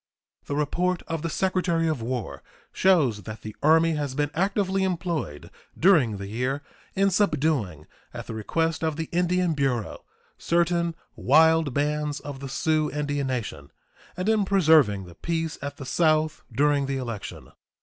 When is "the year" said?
6.17-6.63